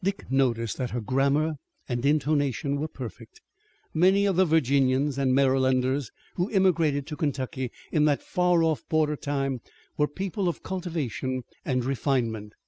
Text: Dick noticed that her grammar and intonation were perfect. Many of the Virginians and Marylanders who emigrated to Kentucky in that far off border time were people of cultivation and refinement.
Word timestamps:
Dick 0.03 0.31
noticed 0.31 0.77
that 0.79 0.89
her 0.89 0.99
grammar 0.99 1.57
and 1.87 2.03
intonation 2.07 2.77
were 2.79 2.87
perfect. 2.87 3.39
Many 3.93 4.25
of 4.25 4.35
the 4.35 4.45
Virginians 4.45 5.19
and 5.19 5.31
Marylanders 5.31 6.09
who 6.37 6.49
emigrated 6.49 7.05
to 7.05 7.15
Kentucky 7.15 7.71
in 7.91 8.05
that 8.05 8.23
far 8.23 8.63
off 8.63 8.81
border 8.89 9.15
time 9.15 9.61
were 9.97 10.07
people 10.07 10.49
of 10.49 10.63
cultivation 10.63 11.43
and 11.63 11.85
refinement. 11.85 12.53